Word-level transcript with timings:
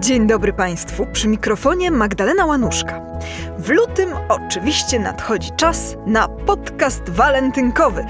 Dzień 0.00 0.26
dobry 0.26 0.52
Państwu, 0.52 1.06
przy 1.12 1.28
mikrofonie 1.28 1.90
Magdalena 1.90 2.46
Łanuszka. 2.46 3.00
W 3.58 3.68
lutym 3.68 4.10
oczywiście 4.28 4.98
nadchodzi 4.98 5.50
czas 5.56 5.96
na 6.06 6.28
podcast 6.28 7.10
walentynkowy, 7.10 8.04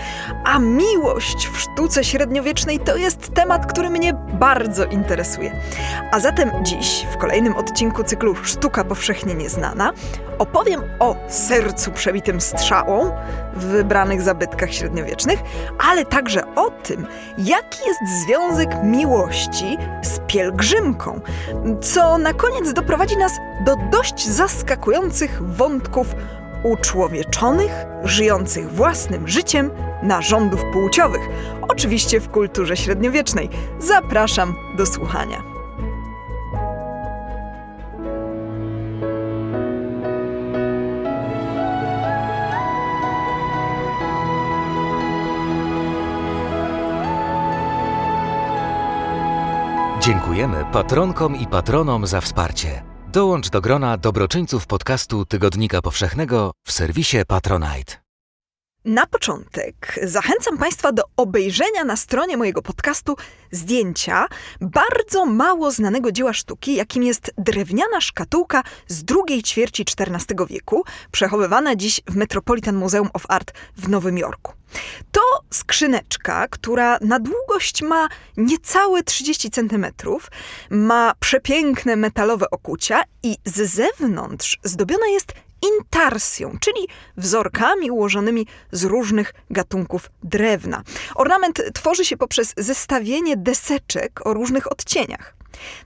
a 0.45 0.59
miłość 0.59 1.49
w 1.49 1.59
sztuce 1.61 2.05
średniowiecznej 2.05 2.79
to 2.79 2.97
jest 2.97 3.35
temat, 3.35 3.67
który 3.67 3.91
mnie 3.91 4.15
bardzo 4.35 4.85
interesuje. 4.85 5.53
A 6.13 6.21
zatem 6.21 6.51
dziś, 6.63 7.07
w 7.13 7.17
kolejnym 7.17 7.57
odcinku 7.57 8.05
cyklu 8.05 8.35
Sztuka 8.35 8.85
powszechnie 8.85 9.35
nieznana, 9.35 9.93
opowiem 10.39 10.81
o 10.99 11.17
sercu 11.29 11.93
przebitym 11.93 12.41
strzałą 12.41 13.13
w 13.55 13.65
wybranych 13.65 14.23
zabytkach 14.23 14.73
średniowiecznych, 14.73 15.41
ale 15.91 16.05
także 16.05 16.55
o 16.55 16.71
tym, 16.71 17.07
jaki 17.39 17.79
jest 17.87 18.01
związek 18.27 18.71
miłości 18.83 19.79
z 20.03 20.21
pielgrzymką, 20.27 21.21
co 21.81 22.19
na 22.19 22.33
koniec 22.33 22.73
doprowadzi 22.73 23.17
nas 23.17 23.33
do 23.65 23.77
dość 23.91 24.27
zaskakujących 24.27 25.43
wątków 25.43 26.15
uczłowieczonych, 26.63 27.73
żyjących 28.05 28.73
własnym 28.73 29.29
życiem 29.29 29.71
narządów 30.05 30.65
płciowych, 30.73 31.29
oczywiście 31.69 32.21
w 32.21 32.29
kulturze 32.29 32.77
średniowiecznej. 32.77 33.49
Zapraszam 33.79 34.55
do 34.77 34.87
słuchania. 34.87 35.55
Dziękujemy 50.05 50.65
patronkom 50.73 51.37
i 51.37 51.47
patronom 51.47 52.07
za 52.07 52.21
wsparcie. 52.21 52.83
Dołącz 53.09 53.51
do 53.51 53.61
grona 53.61 53.97
dobroczyńców 53.97 54.67
podcastu 54.67 55.25
Tygodnika 55.25 55.83
Powszechnego 55.83 56.53
w 56.67 56.73
serwisie 56.73 57.19
Patronite. 57.29 58.04
Na 58.85 59.07
początek 59.07 60.01
zachęcam 60.03 60.59
Państwa 60.59 60.93
do 60.93 61.03
obejrzenia 61.17 61.85
na 61.85 61.97
stronie 61.97 62.37
mojego 62.37 62.63
podcastu 62.63 63.17
zdjęcia 63.51 64.27
bardzo 64.61 65.27
mało 65.27 65.71
znanego 65.71 66.13
dzieła 66.13 66.33
sztuki, 66.33 66.75
jakim 66.75 67.03
jest 67.03 67.31
drewniana 67.39 68.01
szkatułka 68.01 68.63
z 68.87 69.05
drugiej 69.05 69.43
ćwierci 69.43 69.85
XIV 69.99 70.47
wieku, 70.49 70.85
przechowywana 71.11 71.77
dziś 71.77 72.01
w 72.09 72.17
Metropolitan 72.17 72.77
Museum 72.77 73.09
of 73.13 73.25
Art 73.29 73.53
w 73.77 73.89
Nowym 73.89 74.19
Jorku. 74.19 74.53
To 75.13 75.21
skrzyneczka, 75.51 76.49
która 76.49 76.99
na 77.01 77.21
długość 77.21 77.83
ma 77.83 78.09
niecałe 78.37 79.03
30 79.03 79.51
cm, 79.51 79.87
ma 80.71 81.13
przepiękne 81.21 81.97
metalowe 81.97 82.51
okucia 82.51 83.03
i 83.23 83.37
z 83.45 83.71
zewnątrz 83.71 84.59
zdobiona 84.65 85.07
jest 85.07 85.33
intarsją, 85.73 86.57
czyli 86.61 86.89
wzorkami 87.17 87.91
ułożonymi 87.91 88.47
z 88.73 88.85
różnych 88.85 89.35
gatunków 89.51 90.11
drewna. 90.23 90.83
Ornament 91.15 91.63
tworzy 91.75 92.05
się 92.05 92.17
poprzez 92.17 92.55
zestawienie 92.57 93.37
deseczek 93.37 94.27
o 94.27 94.35
różnych 94.35 94.73
odcieniach. 94.73 95.35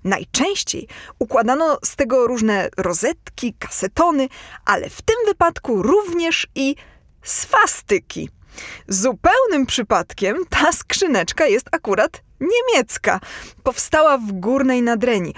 Najczęściej 0.05 0.89
układano 1.19 1.79
z 1.85 1.97
tego 1.97 2.27
różne 2.27 2.69
rozetki, 2.77 3.55
kasetony, 3.59 4.29
ale 4.65 4.91
w 4.91 5.03
tym 5.03 5.17
wypadku 5.27 5.83
również 5.83 6.47
i 6.55 6.77
swastyki. 7.23 8.31
Zupełnym 8.89 9.67
przypadkiem 9.67 10.37
ta 10.51 10.73
skrzyneczka 10.73 11.47
jest 11.47 11.67
akurat 11.73 12.23
niemiecka. 12.41 13.21
Powstała 13.63 14.19
w 14.19 14.33
górnej 14.33 14.83
Nadrenii, 14.83 15.35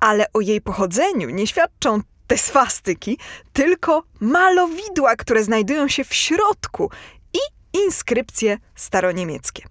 ale 0.00 0.26
o 0.32 0.40
jej 0.40 0.60
pochodzeniu 0.60 1.30
nie 1.30 1.46
świadczą 1.46 2.00
te 2.26 2.38
swastyki, 2.38 3.18
tylko 3.52 4.02
malowidła, 4.20 5.16
które 5.16 5.44
znajdują 5.44 5.88
się 5.88 6.04
w 6.04 6.14
środku 6.14 6.90
i 7.34 7.38
inskrypcje 7.84 8.58
staroniemieckie. 8.74 9.64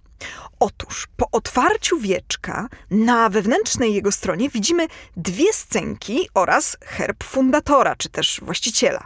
Otóż 0.59 1.07
po 1.17 1.31
otwarciu 1.31 1.99
wieczka 1.99 2.67
na 2.91 3.29
wewnętrznej 3.29 3.93
jego 3.93 4.11
stronie 4.11 4.49
widzimy 4.49 4.87
dwie 5.17 5.53
scenki 5.53 6.29
oraz 6.33 6.77
herb 6.81 7.23
fundatora, 7.23 7.95
czy 7.95 8.09
też 8.09 8.41
właściciela. 8.43 9.05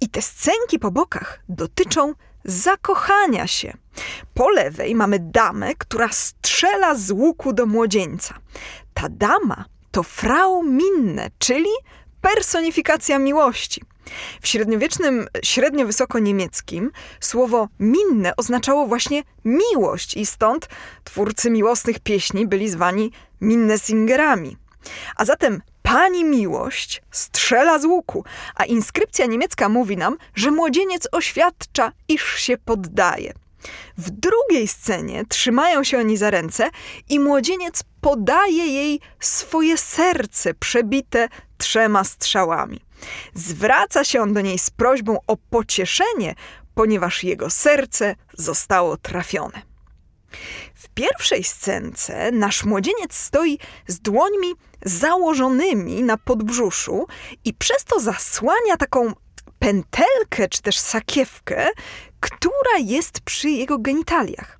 I 0.00 0.08
te 0.08 0.22
scenki 0.22 0.78
po 0.78 0.90
bokach 0.90 1.42
dotyczą 1.48 2.12
zakochania 2.44 3.46
się. 3.46 3.76
Po 4.34 4.50
lewej 4.50 4.94
mamy 4.94 5.18
damę, 5.20 5.74
która 5.74 6.08
strzela 6.08 6.94
z 6.94 7.10
łuku 7.10 7.52
do 7.52 7.66
młodzieńca. 7.66 8.38
Ta 8.94 9.08
dama 9.08 9.64
to 9.90 10.02
Frau 10.02 10.62
Minne, 10.62 11.30
czyli 11.38 11.70
personifikacja 12.34 13.18
miłości. 13.18 13.82
W 14.40 14.48
średniowiecznym, 14.48 15.26
średnio 15.42 15.86
wysoko 15.86 16.18
niemieckim 16.18 16.90
słowo 17.20 17.68
minne 17.80 18.36
oznaczało 18.36 18.86
właśnie 18.86 19.22
miłość 19.44 20.16
i 20.16 20.26
stąd 20.26 20.68
twórcy 21.04 21.50
miłosnych 21.50 22.00
pieśni 22.00 22.46
byli 22.46 22.68
zwani 22.68 23.12
minnesingerami. 23.40 24.56
A 25.16 25.24
zatem 25.24 25.62
pani 25.82 26.24
miłość 26.24 27.02
strzela 27.10 27.78
z 27.78 27.84
łuku, 27.84 28.24
a 28.54 28.64
inskrypcja 28.64 29.26
niemiecka 29.26 29.68
mówi 29.68 29.96
nam, 29.96 30.16
że 30.34 30.50
młodzieniec 30.50 31.08
oświadcza, 31.12 31.92
iż 32.08 32.34
się 32.36 32.56
poddaje. 32.58 33.32
W 33.98 34.10
drugiej 34.10 34.68
scenie 34.68 35.24
trzymają 35.28 35.84
się 35.84 35.98
oni 35.98 36.16
za 36.16 36.30
ręce 36.30 36.70
i 37.08 37.20
młodzieniec 37.20 37.82
podaje 38.06 38.66
jej 38.66 39.00
swoje 39.20 39.78
serce 39.78 40.54
przebite 40.54 41.28
trzema 41.58 42.04
strzałami. 42.04 42.80
Zwraca 43.34 44.04
się 44.04 44.20
on 44.22 44.34
do 44.34 44.40
niej 44.40 44.58
z 44.58 44.70
prośbą 44.70 45.18
o 45.26 45.36
pocieszenie, 45.36 46.34
ponieważ 46.74 47.24
jego 47.24 47.50
serce 47.50 48.14
zostało 48.38 48.96
trafione. 48.96 49.62
W 50.74 50.88
pierwszej 50.88 51.44
scence 51.44 52.30
nasz 52.32 52.64
młodzieniec 52.64 53.14
stoi 53.14 53.58
z 53.86 54.00
dłońmi 54.00 54.54
założonymi 54.84 56.02
na 56.02 56.16
podbrzuszu 56.16 57.06
i 57.44 57.54
przez 57.54 57.84
to 57.84 58.00
zasłania 58.00 58.76
taką 58.78 59.12
pętelkę 59.58 60.48
czy 60.50 60.62
też 60.62 60.78
sakiewkę, 60.78 61.68
która 62.20 62.78
jest 62.78 63.20
przy 63.20 63.50
jego 63.50 63.78
genitaliach. 63.78 64.58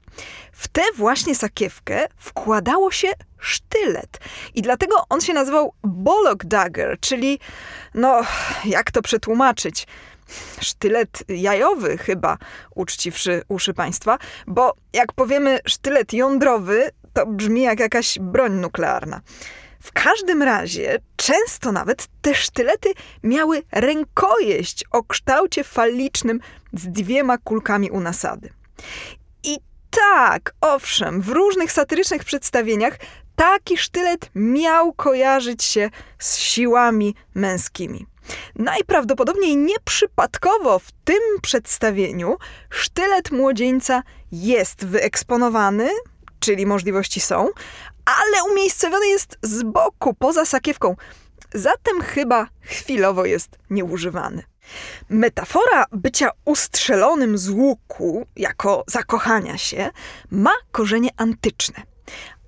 W 0.56 0.68
tę 0.68 0.82
właśnie 0.96 1.34
sakiewkę 1.34 2.06
wkładało 2.16 2.90
się 2.90 3.08
sztylet. 3.38 4.18
I 4.54 4.62
dlatego 4.62 4.96
on 5.08 5.20
się 5.20 5.34
nazywał 5.34 5.72
Bollock 5.82 6.44
Dagger, 6.44 7.00
czyli, 7.00 7.38
no, 7.94 8.22
jak 8.64 8.90
to 8.90 9.02
przetłumaczyć? 9.02 9.86
Sztylet 10.60 11.22
jajowy, 11.28 11.98
chyba, 11.98 12.38
uczciwszy 12.74 13.42
uszy 13.48 13.74
państwa, 13.74 14.18
bo 14.46 14.74
jak 14.92 15.12
powiemy 15.12 15.58
sztylet 15.66 16.12
jądrowy, 16.12 16.90
to 17.12 17.26
brzmi 17.26 17.62
jak 17.62 17.80
jakaś 17.80 18.18
broń 18.20 18.52
nuklearna. 18.52 19.20
W 19.80 19.92
każdym 19.92 20.42
razie, 20.42 20.98
często 21.16 21.72
nawet 21.72 22.06
te 22.22 22.34
sztylety 22.34 22.88
miały 23.22 23.62
rękojeść 23.72 24.84
o 24.90 25.02
kształcie 25.02 25.64
falicznym 25.64 26.40
z 26.72 26.88
dwiema 26.88 27.38
kulkami 27.38 27.90
u 27.90 28.00
nasady. 28.00 28.50
I 29.44 29.58
tak, 29.90 30.54
owszem, 30.60 31.20
w 31.20 31.28
różnych 31.28 31.72
satyrycznych 31.72 32.24
przedstawieniach 32.24 32.98
taki 33.36 33.78
sztylet 33.78 34.30
miał 34.34 34.92
kojarzyć 34.92 35.64
się 35.64 35.90
z 36.18 36.36
siłami 36.36 37.14
męskimi. 37.34 38.06
Najprawdopodobniej 38.54 39.56
nieprzypadkowo 39.56 40.78
w 40.78 40.92
tym 41.04 41.20
przedstawieniu 41.42 42.36
sztylet 42.70 43.30
młodzieńca 43.30 44.02
jest 44.32 44.86
wyeksponowany, 44.86 45.88
czyli 46.40 46.66
możliwości 46.66 47.20
są, 47.20 47.48
ale 48.04 48.52
umiejscowiony 48.52 49.06
jest 49.06 49.38
z 49.42 49.62
boku, 49.62 50.14
poza 50.14 50.44
sakiewką. 50.44 50.96
Zatem 51.54 52.02
chyba 52.02 52.46
chwilowo 52.60 53.24
jest 53.24 53.58
nieużywany. 53.70 54.42
Metafora 55.08 55.84
bycia 55.92 56.30
ustrzelonym 56.44 57.38
z 57.38 57.48
łuku 57.48 58.26
jako 58.36 58.84
zakochania 58.86 59.58
się 59.58 59.90
ma 60.30 60.52
korzenie 60.72 61.10
antyczne. 61.16 61.82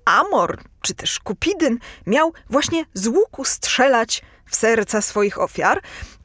Amor 0.05 0.59
czy 0.81 0.93
też 0.93 1.19
Kupidyn 1.19 1.79
miał 2.07 2.33
właśnie 2.49 2.85
z 2.93 3.07
łuku 3.07 3.45
strzelać 3.45 4.21
w 4.45 4.55
serca 4.55 5.01
swoich 5.01 5.41
ofiar, 5.41 5.81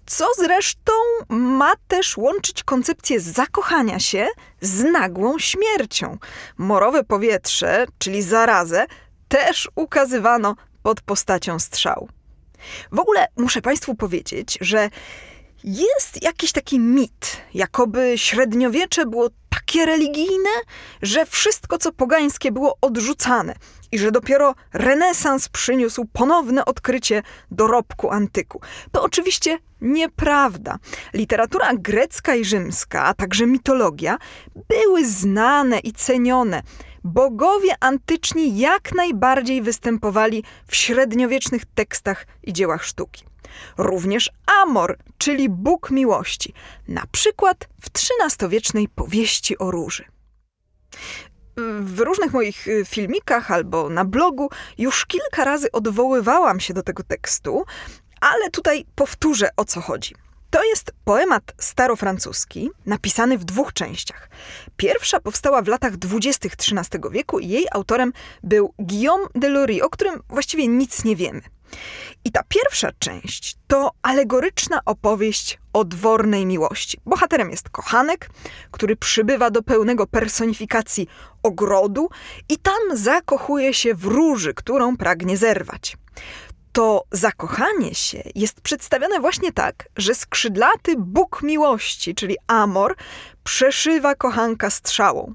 co 0.06 0.26
zresztą 0.37 0.93
ma 1.29 1.73
też 1.88 2.17
łączyć 2.17 2.64
koncepcję 2.64 3.20
zakochania 3.20 3.99
się 3.99 4.29
z 4.61 4.85
nagłą 4.85 5.38
śmiercią. 5.38 6.19
Morowe 6.58 7.05
powietrze, 7.05 7.87
czyli 7.99 8.23
zarazę, 8.23 8.87
też 9.29 9.70
ukazywano 9.75 10.55
pod 10.82 11.00
postacią 11.00 11.58
strzału. 11.58 12.08
W 12.93 12.99
ogóle 12.99 13.26
muszę 13.37 13.62
Państwu 13.62 13.94
powiedzieć, 13.94 14.58
że 14.61 14.90
Jest 15.66 16.22
jakiś 16.22 16.52
taki 16.52 16.81
mit, 16.81 17.37
jakoby 17.55 18.12
średniowiecze 18.16 19.06
było 19.06 19.28
takie 19.50 19.87
religijne, 19.87 20.50
że 21.02 21.26
wszystko 21.26 21.78
co 21.78 21.93
pogańskie 21.93 22.52
było 22.52 22.78
odrzucane 22.81 23.55
i 23.93 23.99
że 23.99 24.11
dopiero 24.12 24.55
renesans 24.72 25.49
przyniósł 25.49 26.05
ponowne 26.12 26.64
odkrycie 26.64 27.22
dorobku 27.50 28.11
antyku. 28.11 28.61
To 28.93 29.02
oczywiście 29.02 29.58
nieprawda. 29.81 30.78
Literatura 31.14 31.70
grecka 31.75 32.34
i 32.34 32.44
rzymska, 32.44 33.05
a 33.05 33.14
także 33.14 33.46
mitologia 33.46 34.19
były 34.69 35.06
znane 35.06 35.78
i 35.78 35.93
cenione. 35.93 36.62
Bogowie 37.05 37.75
antyczni 37.81 38.58
jak 38.58 38.93
najbardziej 38.94 39.62
występowali 39.62 40.44
w 40.66 40.76
średniowiecznych 40.76 41.62
tekstach 41.75 42.26
i 42.43 42.52
dziełach 42.52 42.84
sztuki. 42.84 43.33
Również 43.79 44.31
Amor, 44.62 44.99
czyli 45.19 45.49
Bóg 45.49 45.91
miłości, 45.91 46.55
na 46.88 47.02
przykład 47.12 47.69
w 47.81 47.87
XIII-wiecznej 47.87 48.88
powieści 48.88 49.58
o 49.58 49.70
róży. 49.70 50.05
W 51.81 52.00
różnych 52.00 52.32
moich 52.32 52.69
y, 52.69 52.85
filmikach 52.85 53.50
albo 53.50 53.88
na 53.88 54.05
blogu 54.05 54.50
już 54.79 55.06
kilka 55.06 55.44
razy 55.44 55.73
odwoływałam 55.73 56.61
się 56.61 56.75
do 56.75 56.82
tego 56.82 57.02
tekstu, 57.02 57.64
ale 58.20 58.50
tutaj 58.50 58.85
powtórzę 58.94 59.49
o 59.56 59.64
co 59.64 59.81
chodzi. 59.81 60.14
To 60.50 60.64
jest 60.64 60.93
poemat 61.05 61.52
starofrancuski, 61.58 62.70
napisany 62.87 63.38
w 63.38 63.44
dwóch 63.44 63.73
częściach. 63.73 64.31
Pierwsza 64.76 65.20
powstała 65.20 65.62
w 65.62 65.69
latach 65.69 65.97
dwudziestych 65.97 66.52
XIII 66.52 67.00
wieku 67.11 67.38
i 67.38 67.49
jej 67.49 67.67
autorem 67.73 68.12
był 68.43 68.75
Guillaume 68.79 69.26
de 69.35 69.49
Lory, 69.49 69.82
o 69.82 69.90
którym 69.90 70.23
właściwie 70.29 70.69
nic 70.69 71.05
nie 71.05 71.17
wiemy. 71.17 71.40
I 72.25 72.32
ta 72.32 72.43
pierwsza 72.49 72.90
część 72.99 73.56
to 73.66 73.90
alegoryczna 74.02 74.81
opowieść 74.87 75.58
o 75.72 75.84
dwornej 75.84 76.46
miłości. 76.46 77.00
Bohaterem 77.06 77.50
jest 77.50 77.69
kochanek, 77.69 78.31
który 78.70 78.96
przybywa 78.96 79.50
do 79.50 79.62
pełnego 79.62 80.06
personifikacji 80.06 81.08
ogrodu 81.43 82.08
i 82.49 82.58
tam 82.58 82.96
zakochuje 82.96 83.75
się 83.75 83.94
w 83.94 84.05
róży, 84.05 84.55
którą 84.55 84.96
pragnie 84.96 85.37
zerwać 85.37 85.96
to 86.75 87.05
zakochanie 87.11 87.94
się 87.94 88.23
jest 88.35 88.61
przedstawione 88.61 89.21
właśnie 89.21 89.53
tak, 89.53 89.88
że 89.97 90.15
skrzydlaty 90.15 90.94
Bóg 90.99 91.43
miłości, 91.43 92.15
czyli 92.15 92.37
Amor, 92.47 92.97
przeszywa 93.44 94.15
kochanka 94.15 94.71
strzałą. 94.71 95.35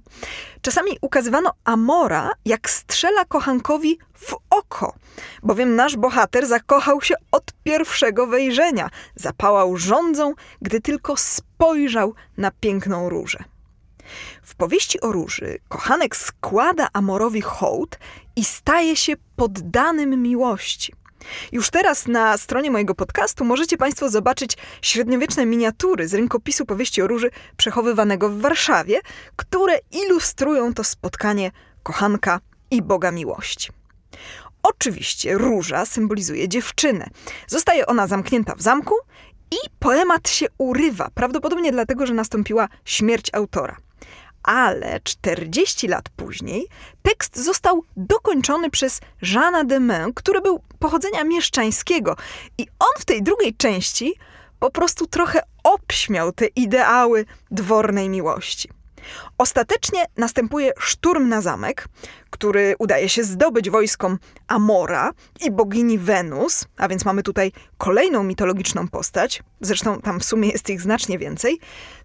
Czasami 0.62 0.92
ukazywano 1.02 1.52
Amora, 1.64 2.32
jak 2.46 2.70
strzela 2.70 3.26
kochankowi 3.26 4.00
w 4.14 4.36
oko, 4.50 4.94
bowiem 5.44 5.76
nasz 5.76 5.98
bohater 5.98 6.48
zakochał 6.48 7.02
się 7.02 7.16
od 7.32 7.44
pierwszego 7.64 8.28
wejrzenia, 8.28 8.90
zapałał 9.16 9.78
rządzą, 9.78 10.34
gdy 10.62 10.82
tylko 10.82 11.18
spojrzał 11.18 12.14
na 12.38 12.52
piękną 12.52 13.10
różę. 13.10 13.44
W 14.44 14.56
powieści 14.56 15.02
o 15.02 15.12
róży 15.12 15.58
kochanek 15.68 16.16
składa 16.16 16.88
Amorowi 16.94 17.42
hołd 17.42 18.00
i 18.36 18.46
staje 18.46 18.96
się 18.96 19.14
poddanym 19.36 20.22
miłości. 20.22 20.94
Już 21.52 21.70
teraz 21.70 22.08
na 22.08 22.38
stronie 22.38 22.72
mojego 22.72 22.96
podcastu 22.96 23.46
możecie 23.46 23.78
Państwo 23.78 24.10
zobaczyć 24.10 24.58
średniowieczne 24.82 25.46
miniatury 25.46 26.08
z 26.08 26.14
rękopisu 26.14 26.66
powieści 26.66 27.02
o 27.02 27.08
róży 27.08 27.30
przechowywanego 27.58 28.30
w 28.30 28.42
Warszawie, 28.42 29.00
które 29.36 29.80
ilustrują 29.92 30.74
to 30.74 30.84
spotkanie 30.84 31.52
kochanka 31.84 32.40
i 32.72 32.82
Boga 32.82 33.12
miłości. 33.12 33.70
Oczywiście 34.64 35.38
róża 35.38 35.86
symbolizuje 35.86 36.50
dziewczynę. 36.50 37.08
Zostaje 37.48 37.86
ona 37.86 38.08
zamknięta 38.08 38.56
w 38.56 38.62
zamku 38.62 38.96
i 39.52 39.70
poemat 39.80 40.30
się 40.30 40.46
urywa, 40.58 41.10
prawdopodobnie 41.14 41.72
dlatego, 41.72 42.06
że 42.06 42.14
nastąpiła 42.14 42.68
śmierć 42.86 43.30
autora 43.34 43.78
ale 44.44 45.00
40 45.04 45.88
lat 45.88 46.10
później 46.10 46.68
tekst 47.02 47.44
został 47.44 47.84
dokończony 47.98 48.70
przez 48.70 49.02
Jeana 49.22 49.64
de 49.64 49.80
Meun, 49.80 50.14
który 50.14 50.42
był 50.42 50.62
pochodzenia 50.80 51.24
mieszczańskiego 51.24 52.16
i 52.58 52.68
on 52.80 53.02
w 53.02 53.06
tej 53.06 53.24
drugiej 53.24 53.54
części 53.56 54.16
po 54.60 54.72
prostu 54.72 55.08
trochę 55.08 55.42
obśmiał 55.64 56.32
te 56.32 56.46
ideały 56.46 57.26
dwornej 57.52 58.10
miłości. 58.10 58.70
Ostatecznie 59.38 60.06
następuje 60.18 60.72
szturm 60.80 61.30
na 61.30 61.42
zamek, 61.42 61.88
który 62.30 62.76
udaje 62.80 63.10
się 63.10 63.24
zdobyć 63.24 63.70
wojskom 63.70 64.20
Amora 64.48 65.12
i 65.42 65.52
bogini 65.52 65.98
Wenus, 65.98 66.66
a 66.78 66.88
więc 66.88 67.06
mamy 67.06 67.24
tutaj 67.24 67.52
kolejną 67.78 68.24
mitologiczną 68.24 68.88
postać, 68.88 69.44
zresztą 69.62 70.02
tam 70.02 70.20
w 70.20 70.26
sumie 70.26 70.50
jest 70.50 70.70
ich 70.70 70.82
znacznie 70.82 71.20
więcej. 71.20 71.60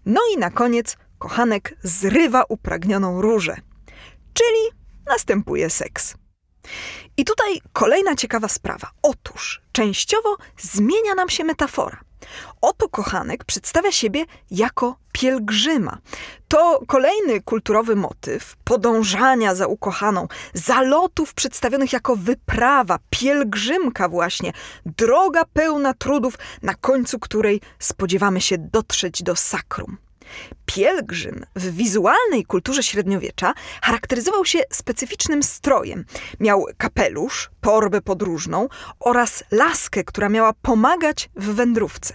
No 0.05 0.21
i 0.35 0.39
na 0.39 0.49
koniec 0.49 0.97
kochanek 1.19 1.75
zrywa 1.83 2.43
upragnioną 2.49 3.21
różę, 3.21 3.55
czyli 4.33 4.81
następuje 5.07 5.69
seks. 5.69 6.15
I 7.17 7.25
tutaj 7.25 7.61
kolejna 7.73 8.15
ciekawa 8.15 8.47
sprawa. 8.47 8.91
Otóż 9.01 9.61
częściowo 9.71 10.37
zmienia 10.57 11.15
nam 11.15 11.29
się 11.29 11.43
metafora. 11.43 12.01
Oto 12.61 12.89
kochanek 12.89 13.43
przedstawia 13.43 13.91
siebie 13.91 14.25
jako 14.51 14.95
pielgrzyma. 15.11 15.97
To 16.47 16.79
kolejny 16.87 17.41
kulturowy 17.41 17.95
motyw 17.95 18.55
podążania 18.63 19.55
za 19.55 19.67
ukochaną, 19.67 20.27
zalotów 20.53 21.33
przedstawionych 21.33 21.93
jako 21.93 22.15
wyprawa, 22.15 22.99
pielgrzymka 23.09 24.09
właśnie, 24.09 24.53
droga 24.85 25.45
pełna 25.53 25.93
trudów, 25.93 26.37
na 26.61 26.73
końcu 26.73 27.19
której 27.19 27.61
spodziewamy 27.79 28.41
się 28.41 28.57
dotrzeć 28.57 29.23
do 29.23 29.35
sakrum. 29.35 29.97
Pielgrzym 30.65 31.45
w 31.55 31.75
wizualnej 31.75 32.45
kulturze 32.45 32.83
średniowiecza 32.83 33.53
charakteryzował 33.81 34.45
się 34.45 34.59
specyficznym 34.71 35.43
strojem. 35.43 36.05
Miał 36.39 36.65
kapelusz, 36.77 37.49
torbę 37.61 38.01
podróżną 38.01 38.67
oraz 38.99 39.43
laskę, 39.51 40.03
która 40.03 40.29
miała 40.29 40.53
pomagać 40.53 41.29
w 41.35 41.53
wędrówce. 41.53 42.13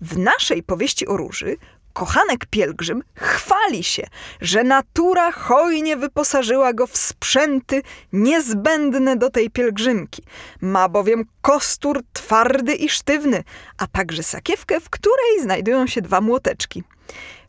W 0.00 0.18
naszej 0.18 0.62
powieści 0.62 1.06
o 1.06 1.16
róży 1.16 1.56
kochanek 1.92 2.46
pielgrzym 2.46 3.02
chwali 3.14 3.84
się, 3.84 4.06
że 4.40 4.64
natura 4.64 5.32
hojnie 5.32 5.96
wyposażyła 5.96 6.72
go 6.72 6.86
w 6.86 6.96
sprzęty 6.96 7.82
niezbędne 8.12 9.16
do 9.16 9.30
tej 9.30 9.50
pielgrzymki. 9.50 10.22
Ma 10.60 10.88
bowiem 10.88 11.24
kostur 11.42 12.02
twardy 12.12 12.74
i 12.74 12.88
sztywny, 12.88 13.44
a 13.78 13.86
także 13.86 14.22
sakiewkę, 14.22 14.80
w 14.80 14.90
której 14.90 15.42
znajdują 15.42 15.86
się 15.86 16.02
dwa 16.02 16.20
młoteczki. 16.20 16.82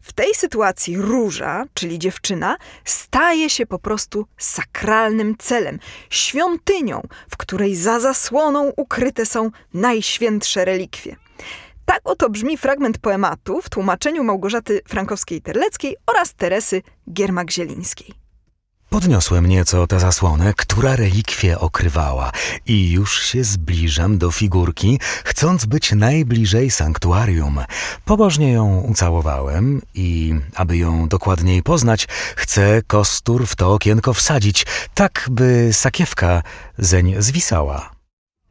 W 0.01 0.13
tej 0.13 0.33
sytuacji 0.35 0.97
róża, 0.97 1.65
czyli 1.73 1.99
dziewczyna, 1.99 2.57
staje 2.85 3.49
się 3.49 3.65
po 3.65 3.79
prostu 3.79 4.25
sakralnym 4.37 5.35
celem, 5.37 5.79
świątynią, 6.09 7.07
w 7.29 7.37
której 7.37 7.75
za 7.75 7.99
zasłoną 7.99 8.71
ukryte 8.77 9.25
są 9.25 9.51
najświętsze 9.73 10.65
relikwie. 10.65 11.15
Tak 11.85 11.99
oto 12.03 12.29
brzmi 12.29 12.57
fragment 12.57 12.97
poematu 12.97 13.61
w 13.61 13.69
tłumaczeniu 13.69 14.23
Małgorzaty 14.23 14.81
Frankowskiej-Terleckiej 14.87 15.95
oraz 16.05 16.33
Teresy 16.33 16.81
Giermak-Zielińskiej. 17.13 18.22
Podniosłem 18.93 19.45
nieco 19.45 19.87
tę 19.87 19.99
zasłonę, 19.99 20.53
która 20.57 20.95
relikwie 20.95 21.59
okrywała 21.59 22.31
i 22.65 22.91
już 22.91 23.21
się 23.21 23.43
zbliżam 23.43 24.17
do 24.17 24.31
figurki, 24.31 24.99
chcąc 25.23 25.65
być 25.65 25.91
najbliżej 25.91 26.71
sanktuarium. 26.71 27.59
Pobożnie 28.05 28.51
ją 28.51 28.79
ucałowałem 28.79 29.81
i, 29.93 30.35
aby 30.55 30.77
ją 30.77 31.07
dokładniej 31.07 31.63
poznać, 31.63 32.07
chcę 32.35 32.81
kostur 32.87 33.47
w 33.47 33.55
to 33.55 33.73
okienko 33.73 34.13
wsadzić, 34.13 34.65
tak 34.93 35.27
by 35.31 35.69
sakiewka 35.71 36.43
zeń 36.77 37.15
zwisała. 37.19 37.92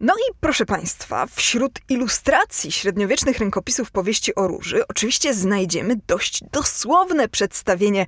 No 0.02 0.14
i 0.14 0.35
proszę 0.40 0.66
Państwa, 0.66 1.26
wśród 1.26 1.80
ilustracji 1.88 2.73
średniowiecznych 2.73 3.38
rękopisów 3.38 3.90
powieści 3.90 4.35
o 4.35 4.49
róży 4.49 4.87
oczywiście 4.88 5.35
znajdziemy 5.35 5.97
dość 6.06 6.44
dosłowne 6.52 7.28
przedstawienie 7.28 8.06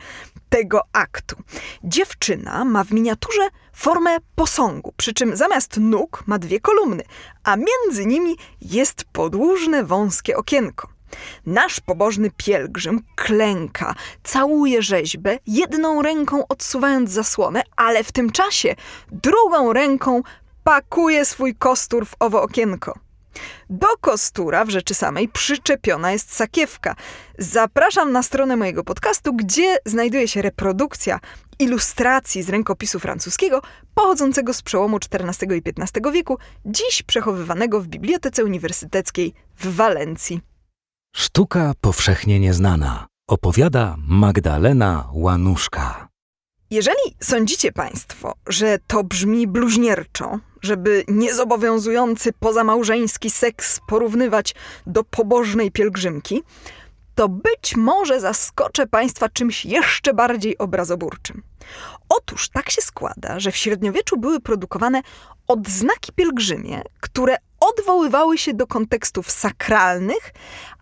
tego 0.49 0.83
aktu. 0.93 1.37
Dziewczyna 1.85 2.65
ma 2.65 2.85
w 2.85 2.93
miniaturze 2.93 3.49
formę 3.73 4.17
posągu, 4.35 4.93
przy 4.97 5.15
czym 5.15 5.37
zamiast 5.37 5.77
nóg 5.81 6.23
ma 6.27 6.39
dwie 6.39 6.61
kolumny, 6.61 7.03
a 7.45 7.57
między 7.57 8.07
nimi 8.07 8.37
jest 8.61 9.05
podłużne 9.13 9.85
wąskie 9.85 10.37
okienko. 10.37 10.89
Nasz 11.47 11.81
pobożny 11.81 12.31
pielgrzym 12.37 13.01
klęka, 13.17 13.95
całuje 14.25 14.83
rzeźbę, 14.83 15.39
jedną 15.47 16.03
ręką 16.03 16.49
odsuwając 16.49 17.11
zasłonę, 17.11 17.63
ale 17.77 18.05
w 18.05 18.13
tym 18.13 18.33
czasie 18.33 18.75
drugą 19.13 19.73
ręką 19.73 20.23
pakuje 20.65 21.25
swój 21.25 21.55
kostur 21.55 22.07
w 22.07 22.15
owo 22.21 22.43
okienko. 22.43 22.99
Do 23.71 23.87
kostura 24.01 24.65
w 24.65 24.71
rzeczy 24.71 24.95
samej 24.95 25.29
przyczepiona 25.29 26.13
jest 26.13 26.35
sakiewka. 26.35 26.97
Zapraszam 27.39 28.13
na 28.13 28.23
stronę 28.23 28.57
mojego 28.57 28.85
podcastu, 28.85 29.35
gdzie 29.35 29.77
znajduje 29.87 30.29
się 30.29 30.43
reprodukcja 30.43 31.21
ilustracji 31.59 32.43
z 32.43 32.49
rękopisu 32.49 33.01
francuskiego 33.01 33.63
pochodzącego 33.95 34.55
z 34.55 34.63
przełomu 34.63 34.99
XIV 35.13 35.57
i 35.57 35.63
XV 35.79 36.13
wieku, 36.13 36.39
dziś 36.67 37.03
przechowywanego 37.03 37.81
w 37.81 37.87
Bibliotece 37.87 38.45
Uniwersyteckiej 38.45 39.35
w 39.57 39.77
Walencji. 39.77 40.41
Sztuka 41.17 41.73
powszechnie 41.81 42.41
nieznana. 42.41 43.07
Opowiada 43.29 43.97
Magdalena 43.99 45.09
Łanuszka. 45.13 46.04
Jeżeli 46.75 47.17
sądzicie 47.21 47.73
Państwo, 47.73 48.35
że 48.47 48.79
to 48.87 49.05
brzmi 49.05 49.47
bluźnierczo, 49.47 50.39
żeby 50.63 51.05
niezobowiązujący 51.09 52.33
pozamałżeński 52.33 53.31
seks 53.31 53.81
porównywać 53.89 54.55
do 54.87 55.05
pobożnej 55.05 55.71
pielgrzymki, 55.71 56.43
to 57.15 57.29
być 57.29 57.77
może 57.77 58.21
zaskoczę 58.21 58.87
Państwa 58.87 59.29
czymś 59.29 59.65
jeszcze 59.65 60.15
bardziej 60.15 60.59
obrazoburczym. 60.59 61.43
Otóż 62.09 62.49
tak 62.49 62.71
się 62.71 62.83
składa, 62.83 63.41
że 63.41 63.53
w 63.53 63.57
średniowieczu 63.57 64.17
były 64.17 64.41
produkowane 64.41 65.03
odznaki 65.49 66.13
pielgrzymie, 66.13 66.83
które 67.01 67.37
odwoływały 67.61 68.39
się 68.39 68.55
do 68.55 68.67
kontekstów 68.67 69.31
sakralnych, 69.31 70.33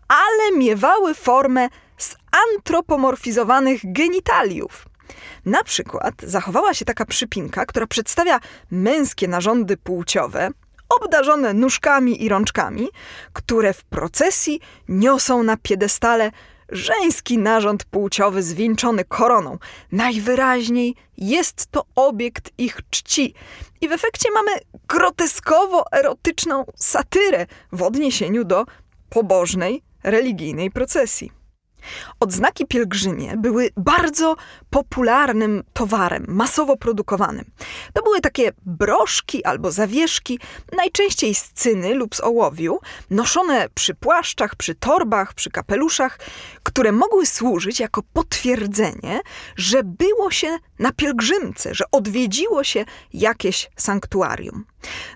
ale 0.07 0.57
miewały 0.57 1.13
formę 1.13 1.69
zantropomorfizowanych 1.97 3.81
genitaliów. 3.83 4.92
Na 5.45 5.63
przykład 5.63 6.13
zachowała 6.23 6.73
się 6.73 6.85
taka 6.85 7.05
przypinka, 7.05 7.65
która 7.65 7.87
przedstawia 7.87 8.39
męskie 8.71 9.27
narządy 9.27 9.77
płciowe, 9.77 10.49
obdarzone 10.89 11.53
nóżkami 11.53 12.23
i 12.23 12.29
rączkami, 12.29 12.87
które 13.33 13.73
w 13.73 13.83
procesji 13.83 14.61
niosą 14.87 15.43
na 15.43 15.57
piedestale 15.57 16.31
żeński 16.69 17.37
narząd 17.37 17.85
płciowy 17.85 18.43
zwieńczony 18.43 19.05
koroną. 19.05 19.57
Najwyraźniej 19.91 20.95
jest 21.17 21.65
to 21.71 21.85
obiekt 21.95 22.51
ich 22.57 22.77
czci. 22.89 23.33
I 23.81 23.89
w 23.89 23.91
efekcie 23.91 24.29
mamy 24.33 24.51
groteskowo-erotyczną 24.87 26.63
satyrę 26.75 27.45
w 27.71 27.81
odniesieniu 27.81 28.43
do 28.43 28.65
pobożnej, 29.09 29.83
religijnej 30.03 30.71
procesji. 30.71 31.42
Odznaki 32.19 32.65
pielgrzymie 32.65 33.33
były 33.37 33.69
bardzo 33.77 34.35
popularnym 34.69 35.63
towarem, 35.73 36.25
masowo 36.27 36.77
produkowanym. 36.77 37.45
To 37.93 38.03
były 38.03 38.21
takie 38.21 38.51
broszki 38.65 39.45
albo 39.45 39.71
zawieszki, 39.71 40.39
najczęściej 40.77 41.35
z 41.35 41.51
cyny 41.53 41.93
lub 41.93 42.15
z 42.15 42.21
ołowiu, 42.21 42.79
noszone 43.09 43.69
przy 43.73 43.95
płaszczach, 43.95 44.55
przy 44.55 44.75
torbach, 44.75 45.33
przy 45.33 45.49
kapeluszach, 45.49 46.19
które 46.63 46.91
mogły 46.91 47.25
służyć 47.25 47.79
jako 47.79 48.01
potwierdzenie, 48.13 49.21
że 49.55 49.83
było 49.83 50.31
się 50.31 50.57
na 50.79 50.91
pielgrzymce, 50.91 51.75
że 51.75 51.85
odwiedziło 51.91 52.63
się 52.63 52.85
jakieś 53.13 53.69
sanktuarium. 53.75 54.65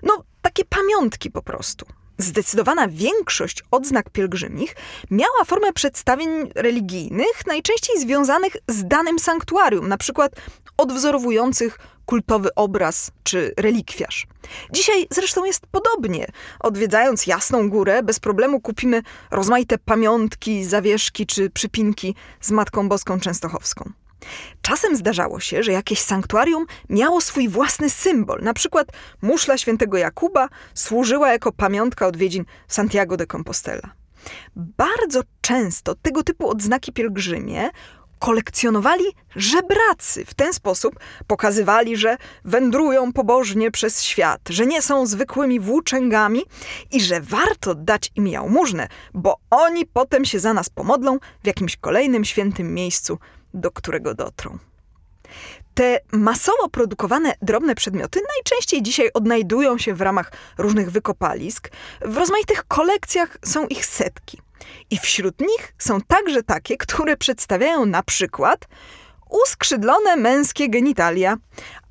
No, 0.02 0.24
takie 0.42 0.64
pamiątki 0.64 1.30
po 1.30 1.42
prostu. 1.42 1.86
Zdecydowana 2.18 2.88
większość 2.88 3.62
odznak 3.70 4.10
pielgrzymich 4.10 4.76
miała 5.10 5.44
formę 5.46 5.72
przedstawień 5.72 6.28
religijnych, 6.54 7.46
najczęściej 7.46 8.00
związanych 8.00 8.56
z 8.68 8.84
danym 8.88 9.18
sanktuarium, 9.18 9.88
na 9.88 9.96
przykład 9.96 10.32
odwzorowujących 10.76 11.78
kultowy 12.06 12.54
obraz 12.54 13.10
czy 13.22 13.54
relikwiarz. 13.56 14.26
Dzisiaj 14.72 15.06
zresztą 15.10 15.44
jest 15.44 15.66
podobnie. 15.66 16.26
Odwiedzając 16.60 17.26
Jasną 17.26 17.70
Górę, 17.70 18.02
bez 18.02 18.20
problemu 18.20 18.60
kupimy 18.60 19.02
rozmaite 19.30 19.78
pamiątki, 19.78 20.64
zawieszki 20.64 21.26
czy 21.26 21.50
przypinki 21.50 22.14
z 22.40 22.50
Matką 22.50 22.88
Boską 22.88 23.20
Częstochowską. 23.20 23.92
Czasem 24.62 24.96
zdarzało 24.96 25.40
się, 25.40 25.62
że 25.62 25.72
jakieś 25.72 26.00
sanktuarium 26.00 26.66
miało 26.88 27.20
swój 27.20 27.48
własny 27.48 27.90
symbol. 27.90 28.40
Na 28.42 28.54
przykład 28.54 28.88
muszla 29.22 29.58
świętego 29.58 29.98
Jakuba 29.98 30.48
służyła 30.74 31.32
jako 31.32 31.52
pamiątka 31.52 32.06
odwiedzin 32.06 32.44
Santiago 32.68 33.16
de 33.16 33.26
Compostela. 33.26 33.94
Bardzo 34.56 35.20
często 35.40 35.94
tego 35.94 36.22
typu 36.22 36.48
odznaki 36.48 36.92
pielgrzymie 36.92 37.70
kolekcjonowali 38.18 39.04
żebracy. 39.36 40.24
W 40.24 40.34
ten 40.34 40.52
sposób 40.52 40.94
pokazywali, 41.26 41.96
że 41.96 42.16
wędrują 42.44 43.12
pobożnie 43.12 43.70
przez 43.70 44.02
świat, 44.02 44.40
że 44.50 44.66
nie 44.66 44.82
są 44.82 45.06
zwykłymi 45.06 45.60
włóczęgami 45.60 46.42
i 46.90 47.00
że 47.00 47.20
warto 47.20 47.74
dać 47.74 48.10
im 48.16 48.26
jałmużnę, 48.26 48.88
bo 49.14 49.36
oni 49.50 49.86
potem 49.86 50.24
się 50.24 50.38
za 50.40 50.54
nas 50.54 50.68
pomodlą 50.68 51.18
w 51.42 51.46
jakimś 51.46 51.76
kolejnym 51.76 52.24
świętym 52.24 52.74
miejscu 52.74 53.18
do 53.58 53.70
którego 53.70 54.14
dotrą. 54.14 54.58
Te 55.74 56.00
masowo 56.12 56.68
produkowane 56.68 57.34
drobne 57.42 57.74
przedmioty 57.74 58.20
najczęściej 58.36 58.82
dzisiaj 58.82 59.10
odnajdują 59.14 59.78
się 59.78 59.94
w 59.94 60.00
ramach 60.00 60.32
różnych 60.58 60.90
wykopalisk. 60.90 61.70
W 62.04 62.16
rozmaitych 62.16 62.64
kolekcjach 62.64 63.38
są 63.44 63.66
ich 63.66 63.86
setki. 63.86 64.40
I 64.90 64.98
wśród 64.98 65.40
nich 65.40 65.74
są 65.78 66.00
także 66.00 66.42
takie, 66.42 66.76
które 66.76 67.16
przedstawiają 67.16 67.86
na 67.86 68.02
przykład 68.02 68.68
uskrzydlone 69.30 70.16
męskie 70.16 70.68
genitalia 70.68 71.36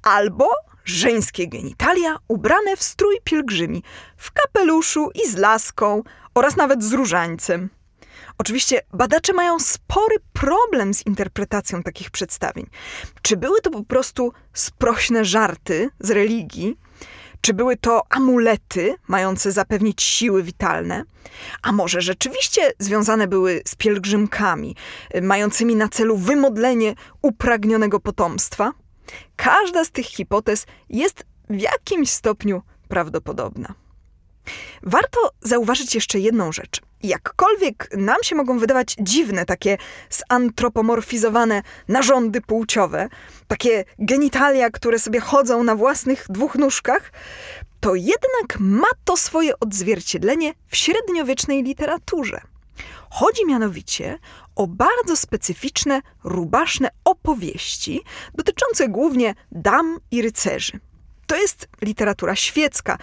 albo 0.04 0.50
żeńskie 0.86 1.48
genitalia 1.48 2.18
ubrane 2.28 2.78
w 2.78 2.84
strój 2.84 3.18
pielgrzymi, 3.24 3.84
w 4.18 4.32
kapeluszu 4.32 5.10
i 5.16 5.30
z 5.30 5.38
laską 5.38 6.04
oraz 6.36 6.56
nawet 6.56 6.84
z 6.84 6.94
różańcem. 6.94 7.70
Oczywiście 8.38 8.82
badacze 8.94 9.34
mają 9.34 9.60
spory 9.60 10.16
problem 10.34 10.94
z 10.94 11.06
interpretacją 11.06 11.84
takich 11.84 12.12
przedstawień. 12.12 12.70
Czy 13.22 13.38
były 13.38 13.62
to 13.62 13.72
po 13.72 13.84
prostu 13.84 14.34
sprośne 14.54 15.26
żarty 15.26 15.90
z 16.00 16.12
religii? 16.12 16.78
Czy 17.42 17.54
były 17.54 17.78
to 17.78 18.02
amulety 18.10 18.96
mające 19.08 19.52
zapewnić 19.52 20.02
siły 20.02 20.44
witalne? 20.44 21.04
A 21.62 21.72
może 21.72 22.02
rzeczywiście 22.02 22.74
związane 22.80 23.28
były 23.28 23.62
z 23.66 23.76
pielgrzymkami, 23.76 24.76
mającymi 25.22 25.76
na 25.76 25.90
celu 25.90 26.18
wymodlenie 26.18 26.96
upragnionego 27.22 28.00
potomstwa? 28.00 28.74
Każda 29.36 29.86
z 29.86 29.92
tych 29.92 30.06
hipotez 30.06 30.66
jest 30.90 31.26
w 31.50 31.60
jakimś 31.60 32.10
stopniu 32.10 32.62
prawdopodobna. 32.88 33.74
Warto 34.84 35.20
zauważyć 35.42 35.96
jeszcze 35.96 36.20
jedną 36.20 36.52
rzecz. 36.52 36.82
Jakkolwiek 37.04 37.90
nam 37.98 38.18
się 38.24 38.36
mogą 38.36 38.60
wydawać 38.60 38.96
dziwne 39.00 39.46
takie 39.46 39.78
zantropomorfizowane 40.10 41.62
narządy 41.88 42.42
płciowe, 42.42 43.10
takie 43.48 43.86
genitalia, 44.00 44.70
które 44.70 45.00
sobie 45.00 45.20
chodzą 45.20 45.64
na 45.64 45.76
własnych 45.76 46.26
dwóch 46.30 46.56
nóżkach, 46.56 47.12
to 47.80 47.96
jednak 47.96 48.60
ma 48.60 48.88
to 49.06 49.18
swoje 49.18 49.60
odzwierciedlenie 49.60 50.54
w 50.68 50.76
średniowiecznej 50.76 51.64
literaturze. 51.64 52.42
Chodzi 53.10 53.46
mianowicie 53.46 54.20
o 54.56 54.68
bardzo 54.68 55.16
specyficzne, 55.16 56.02
rubaszne 56.24 56.90
opowieści 57.04 58.02
dotyczące 58.34 58.88
głównie 58.88 59.36
dam 59.52 60.00
i 60.12 60.22
rycerzy. 60.22 60.80
To 61.28 61.36
jest 61.36 61.68
literatura 61.82 62.36
świecka, 62.36 62.98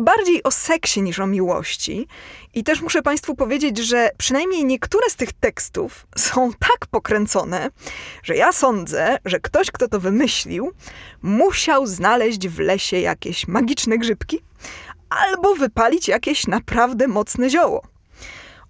bardziej 0.00 0.42
o 0.42 0.50
seksie 0.50 1.02
niż 1.02 1.18
o 1.18 1.26
miłości. 1.26 2.08
I 2.54 2.64
też 2.64 2.80
muszę 2.80 3.02
Państwu 3.02 3.34
powiedzieć, 3.34 3.78
że 3.78 4.10
przynajmniej 4.18 4.64
niektóre 4.64 5.10
z 5.10 5.16
tych 5.16 5.32
tekstów 5.32 6.06
są 6.16 6.52
tak 6.52 6.86
pokręcone, 6.90 7.70
że 8.22 8.36
ja 8.36 8.52
sądzę, 8.52 9.18
że 9.24 9.40
ktoś, 9.40 9.70
kto 9.70 9.88
to 9.88 10.00
wymyślił, 10.00 10.72
musiał 11.22 11.86
znaleźć 11.86 12.48
w 12.48 12.58
lesie 12.58 13.00
jakieś 13.00 13.48
magiczne 13.48 13.98
grzybki 13.98 14.40
albo 15.10 15.54
wypalić 15.54 16.08
jakieś 16.08 16.46
naprawdę 16.46 17.08
mocne 17.08 17.50
zioło. 17.50 17.82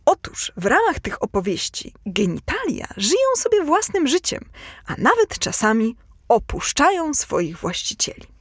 Otóż 0.05 0.53
w 0.57 0.67
ramach 0.67 1.01
tych 1.01 1.23
opowieści 1.23 1.95
genitalia 2.07 2.87
żyją 2.97 3.29
sobie 3.37 3.65
własnym 3.65 4.07
życiem, 4.07 4.45
a 4.87 4.95
nawet 4.99 5.39
czasami 5.39 5.97
opuszczają 6.29 7.15
swoich 7.15 7.59
właścicieli. 7.59 8.36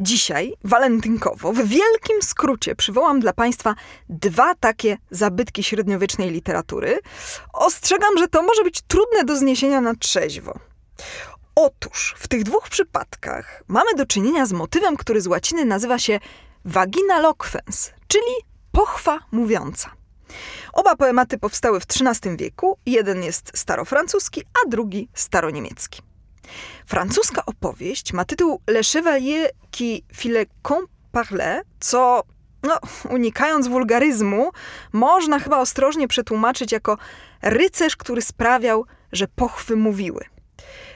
Dzisiaj, 0.00 0.54
walentynkowo, 0.64 1.52
w 1.52 1.64
wielkim 1.64 2.22
skrócie 2.22 2.74
przywołam 2.74 3.20
dla 3.20 3.32
Państwa 3.32 3.74
dwa 4.08 4.54
takie 4.54 4.96
zabytki 5.10 5.62
średniowiecznej 5.62 6.30
literatury. 6.30 6.98
Ostrzegam, 7.52 8.18
że 8.18 8.28
to 8.28 8.42
może 8.42 8.64
być 8.64 8.82
trudne 8.82 9.24
do 9.24 9.36
zniesienia 9.36 9.80
na 9.80 9.94
trzeźwo. 9.94 10.58
Otóż 11.54 12.14
w 12.18 12.28
tych 12.28 12.42
dwóch 12.42 12.68
przypadkach 12.68 13.62
mamy 13.68 13.94
do 13.96 14.06
czynienia 14.06 14.46
z 14.46 14.52
motywem, 14.52 14.96
który 14.96 15.20
z 15.20 15.26
łaciny 15.26 15.64
nazywa 15.64 15.98
się 15.98 16.20
vagina 16.64 17.18
loquens, 17.18 17.90
czyli 18.08 18.32
pochwa 18.72 19.18
mówiąca. 19.32 19.90
Oba 20.72 20.96
poematy 20.96 21.38
powstały 21.38 21.80
w 21.80 21.84
XIII 21.84 22.36
wieku. 22.36 22.78
Jeden 22.86 23.22
jest 23.22 23.52
starofrancuski, 23.54 24.42
a 24.42 24.68
drugi 24.68 25.08
staroniemiecki. 25.14 26.02
Francuska 26.86 27.42
opowieść 27.46 28.12
ma 28.12 28.24
tytuł 28.24 28.60
Le 28.66 28.82
Chevalier 28.92 29.50
qui 29.70 30.04
file 30.12 30.46
parlait, 31.12 31.64
co 31.80 32.22
no, 32.62 32.78
unikając 33.10 33.68
wulgaryzmu, 33.68 34.50
można 34.92 35.38
chyba 35.38 35.58
ostrożnie 35.58 36.08
przetłumaczyć 36.08 36.72
jako 36.72 36.98
rycerz, 37.42 37.96
który 37.96 38.22
sprawiał, 38.22 38.84
że 39.12 39.26
pochwy 39.28 39.76
mówiły. 39.76 40.24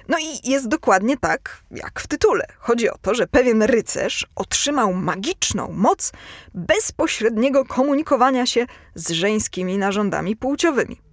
No 0.08 0.18
i 0.18 0.50
jest 0.50 0.68
dokładnie 0.68 1.16
tak, 1.16 1.62
jak 1.70 2.00
w 2.00 2.06
tytule. 2.06 2.46
Chodzi 2.58 2.90
o 2.90 2.98
to, 3.02 3.14
że 3.14 3.26
pewien 3.26 3.62
rycerz 3.62 4.26
otrzymał 4.36 4.92
magiczną 4.94 5.72
moc 5.72 6.12
bezpośredniego 6.54 7.64
komunikowania 7.64 8.46
się 8.46 8.66
z 8.94 9.10
żeńskimi 9.10 9.78
narządami 9.78 10.36
płciowymi. 10.36 11.07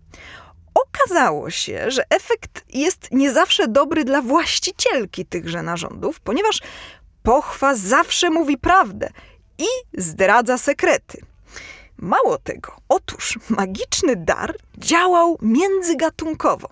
Okazało 0.76 1.50
się, 1.50 1.92
że 1.92 2.04
efekt 2.10 2.64
jest 2.74 3.08
nie 3.12 3.32
zawsze 3.32 3.68
dobry 3.68 4.04
dla 4.06 4.22
właścicielki 4.22 5.26
tychże 5.26 5.64
narządów, 5.64 6.20
ponieważ 6.20 6.62
pochwa 7.24 7.76
zawsze 7.76 8.30
mówi 8.30 8.58
prawdę 8.58 9.10
i 9.58 9.66
zdradza 9.94 10.58
sekrety. 10.58 11.22
Mało 11.98 12.38
tego, 12.38 12.76
otóż 12.90 13.40
magiczny 13.50 14.16
dar 14.16 14.56
działał 14.78 15.38
międzygatunkowo. 15.42 16.70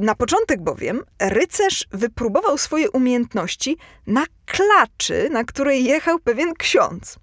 Na 0.00 0.14
początek 0.14 0.62
bowiem 0.62 1.02
rycerz 1.20 1.86
wypróbował 1.90 2.58
swoje 2.58 2.90
umiejętności 2.90 3.76
na 4.06 4.24
klaczy, 4.46 5.28
na 5.30 5.44
której 5.44 5.84
jechał 5.84 6.18
pewien 6.18 6.54
ksiądz. 6.54 7.18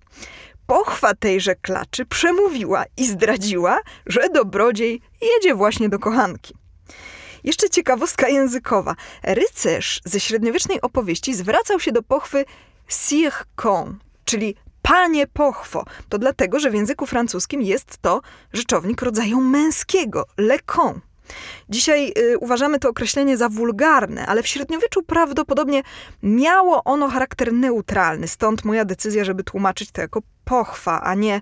Pochwa 0.72 1.14
tejże 1.14 1.56
klaczy 1.56 2.06
przemówiła 2.06 2.84
i 2.98 3.08
zdradziła, 3.08 3.80
że 4.06 4.30
dobrodziej 4.30 5.02
jedzie 5.22 5.56
właśnie 5.56 5.90
do 5.90 6.00
kochanki. 6.00 6.54
Jeszcze 7.44 7.70
ciekawostka 7.70 8.30
językowa. 8.30 8.96
Rycerz 9.24 10.02
ze 10.06 10.20
średniowiecznej 10.20 10.82
opowieści 10.82 11.34
zwracał 11.34 11.80
się 11.80 11.92
do 11.92 12.04
pochwy 12.04 12.46
Sire 12.88 13.46
Con, 13.56 14.00
czyli 14.26 14.56
panie 14.82 15.28
pochwo. 15.28 15.86
To 16.10 16.18
dlatego, 16.18 16.60
że 16.60 16.70
w 16.72 16.74
języku 16.74 17.06
francuskim 17.06 17.62
jest 17.62 17.98
to 18.02 18.22
rzeczownik 18.54 19.02
rodzaju 19.02 19.42
męskiego, 19.42 20.26
le 20.38 20.60
con. 20.60 21.02
Dzisiaj 21.70 22.14
y, 22.18 22.38
uważamy 22.38 22.80
to 22.80 22.90
określenie 22.90 23.38
za 23.38 23.50
wulgarne, 23.50 24.26
ale 24.26 24.44
w 24.44 24.48
średniowieczu 24.48 25.04
prawdopodobnie 25.04 25.84
miało 26.24 26.84
ono 26.84 27.08
charakter 27.08 27.54
neutralny, 27.54 28.28
stąd 28.28 28.66
moja 28.66 28.86
decyzja, 28.86 29.24
żeby 29.24 29.44
tłumaczyć 29.44 29.92
to 29.92 30.02
jako 30.02 30.22
pochwa, 30.46 31.02
a 31.02 31.14
nie 31.14 31.42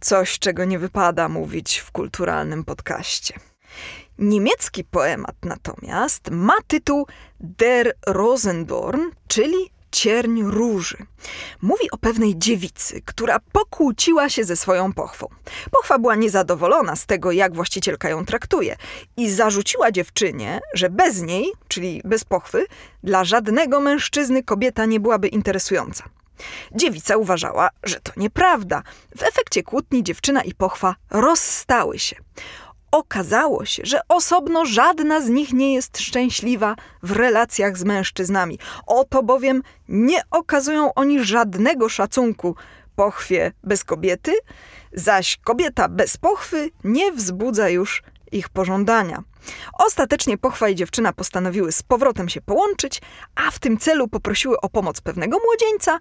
coś, 0.00 0.38
czego 0.38 0.64
nie 0.64 0.78
wypada 0.78 1.28
mówić 1.28 1.78
w 1.78 1.90
kulturalnym 1.90 2.64
podcaście. 2.64 3.34
Niemiecki 4.18 4.84
poemat 4.84 5.36
natomiast 5.42 6.30
ma 6.30 6.54
tytuł 6.66 7.06
Der 7.40 7.92
Rosendorn, 8.06 9.02
czyli 9.28 9.70
Cierń 9.94 10.42
Róży. 10.42 10.96
Mówi 11.62 11.90
o 11.90 11.98
pewnej 11.98 12.38
dziewicy, 12.38 13.00
która 13.04 13.38
pokłóciła 13.52 14.28
się 14.28 14.44
ze 14.44 14.56
swoją 14.56 14.92
pochwą. 14.92 15.26
Pochwa 15.70 15.98
była 15.98 16.14
niezadowolona 16.14 16.96
z 16.96 17.06
tego, 17.06 17.32
jak 17.32 17.54
właścicielka 17.54 18.08
ją 18.08 18.24
traktuje 18.24 18.76
i 19.16 19.30
zarzuciła 19.30 19.92
dziewczynie, 19.92 20.60
że 20.74 20.90
bez 20.90 21.22
niej, 21.22 21.52
czyli 21.68 22.00
bez 22.04 22.24
pochwy, 22.24 22.66
dla 23.02 23.24
żadnego 23.24 23.80
mężczyzny 23.80 24.42
kobieta 24.42 24.84
nie 24.84 25.00
byłaby 25.00 25.28
interesująca. 25.28 26.04
Dziewica 26.72 27.16
uważała, 27.16 27.68
że 27.82 28.00
to 28.00 28.12
nieprawda. 28.16 28.82
W 29.16 29.22
efekcie 29.22 29.62
kłótni 29.62 30.02
dziewczyna 30.02 30.42
i 30.42 30.54
pochwa 30.54 30.94
rozstały 31.10 31.98
się 31.98 32.16
okazało 32.94 33.64
się, 33.64 33.82
że 33.86 34.00
osobno 34.08 34.66
żadna 34.66 35.20
z 35.20 35.28
nich 35.28 35.52
nie 35.52 35.74
jest 35.74 35.98
szczęśliwa 35.98 36.76
w 37.02 37.12
relacjach 37.12 37.78
z 37.78 37.84
mężczyznami. 37.84 38.58
Oto 38.86 39.22
bowiem 39.22 39.62
nie 39.88 40.22
okazują 40.30 40.94
oni 40.94 41.24
żadnego 41.24 41.88
szacunku 41.88 42.56
pochwie 42.96 43.52
bez 43.62 43.84
kobiety, 43.84 44.32
zaś 44.92 45.36
kobieta 45.36 45.88
bez 45.88 46.16
pochwy 46.16 46.70
nie 46.84 47.12
wzbudza 47.12 47.68
już 47.68 48.02
ich 48.32 48.48
pożądania. 48.48 49.22
Ostatecznie 49.78 50.38
pochwa 50.38 50.68
i 50.68 50.74
dziewczyna 50.74 51.12
postanowiły 51.12 51.72
z 51.72 51.82
powrotem 51.82 52.28
się 52.28 52.40
połączyć, 52.40 53.02
a 53.34 53.50
w 53.50 53.58
tym 53.58 53.78
celu 53.78 54.08
poprosiły 54.08 54.60
o 54.60 54.68
pomoc 54.68 55.00
pewnego 55.00 55.38
młodzieńca, 55.44 55.98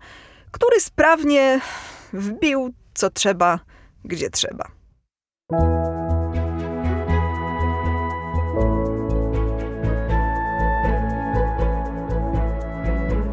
który 0.52 0.80
sprawnie 0.80 1.62
wbił 2.14 2.74
co 2.94 3.10
trzeba, 3.10 3.60
gdzie 4.06 4.30
trzeba. 4.30 4.66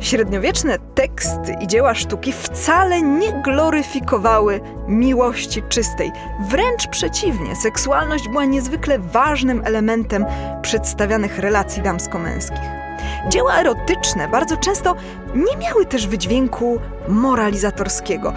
Średniowieczne 0.00 0.78
teksty 0.94 1.56
i 1.60 1.66
dzieła 1.66 1.94
sztuki 1.94 2.32
wcale 2.32 3.02
nie 3.02 3.32
gloryfikowały 3.32 4.60
miłości 4.88 5.62
czystej. 5.68 6.12
Wręcz 6.48 6.86
przeciwnie, 6.86 7.56
seksualność 7.56 8.28
była 8.28 8.44
niezwykle 8.44 8.98
ważnym 8.98 9.62
elementem 9.64 10.26
przedstawianych 10.62 11.38
relacji 11.38 11.82
damsko-męskich. 11.82 12.80
Dzieła 13.28 13.54
erotyczne 13.60 14.28
bardzo 14.28 14.56
często 14.56 14.96
nie 15.34 15.56
miały 15.56 15.86
też 15.86 16.06
wydźwięku 16.06 16.80
moralizatorskiego. 17.08 18.32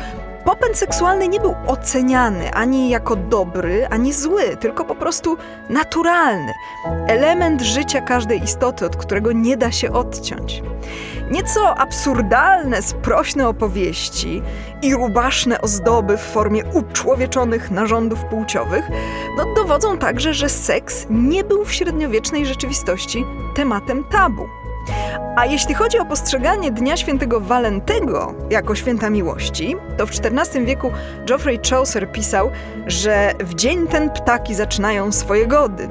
Popęd 0.45 0.77
seksualny 0.77 1.27
nie 1.27 1.39
był 1.39 1.55
oceniany 1.67 2.53
ani 2.53 2.89
jako 2.89 3.15
dobry, 3.15 3.87
ani 3.89 4.13
zły, 4.13 4.57
tylko 4.57 4.85
po 4.85 4.95
prostu 4.95 5.37
naturalny. 5.69 6.53
Element 7.07 7.61
życia 7.61 8.01
każdej 8.01 8.43
istoty, 8.43 8.85
od 8.85 8.95
którego 8.95 9.31
nie 9.31 9.57
da 9.57 9.71
się 9.71 9.91
odciąć. 9.91 10.63
Nieco 11.31 11.77
absurdalne, 11.77 12.81
sprośne 12.81 13.47
opowieści 13.47 14.41
i 14.81 14.93
rubaszne 14.93 15.61
ozdoby 15.61 16.17
w 16.17 16.21
formie 16.21 16.65
uczłowieczonych 16.65 17.71
narządów 17.71 18.25
płciowych 18.25 18.89
no, 19.37 19.45
dowodzą 19.55 19.97
także, 19.97 20.33
że 20.33 20.49
seks 20.49 21.05
nie 21.09 21.43
był 21.43 21.65
w 21.65 21.73
średniowiecznej 21.73 22.45
rzeczywistości 22.45 23.25
tematem 23.55 24.03
tabu. 24.03 24.62
A 25.35 25.45
jeśli 25.45 25.73
chodzi 25.73 25.99
o 25.99 26.05
postrzeganie 26.05 26.71
Dnia 26.71 26.97
Świętego 26.97 27.39
Walentego 27.39 28.33
jako 28.49 28.75
święta 28.75 29.09
miłości, 29.09 29.75
to 29.97 30.05
w 30.05 30.09
XIV 30.09 30.65
wieku 30.65 30.91
Geoffrey 31.27 31.59
Chaucer 31.69 32.11
pisał, 32.11 32.51
że 32.87 33.33
w 33.39 33.55
dzień 33.55 33.87
ten 33.87 34.09
ptaki 34.09 34.55
zaczynają 34.55 35.11
swoje 35.11 35.47
gody. 35.47 35.89